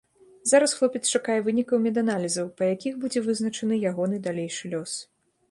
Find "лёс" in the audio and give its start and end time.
4.75-4.99